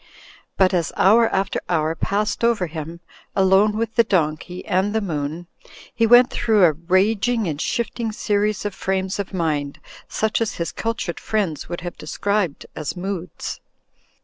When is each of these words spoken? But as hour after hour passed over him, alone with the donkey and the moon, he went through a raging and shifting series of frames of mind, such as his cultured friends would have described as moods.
But 0.57 0.73
as 0.73 0.91
hour 0.97 1.29
after 1.29 1.61
hour 1.69 1.93
passed 1.93 2.43
over 2.43 2.65
him, 2.65 3.01
alone 3.35 3.77
with 3.77 3.93
the 3.93 4.03
donkey 4.03 4.65
and 4.65 4.93
the 4.95 4.99
moon, 4.99 5.45
he 5.93 6.07
went 6.07 6.31
through 6.31 6.63
a 6.63 6.71
raging 6.71 7.45
and 7.47 7.61
shifting 7.61 8.11
series 8.11 8.65
of 8.65 8.73
frames 8.73 9.19
of 9.19 9.31
mind, 9.31 9.79
such 10.07 10.41
as 10.41 10.55
his 10.55 10.71
cultured 10.71 11.19
friends 11.19 11.69
would 11.69 11.81
have 11.81 11.99
described 11.99 12.65
as 12.75 12.97
moods. 12.97 13.59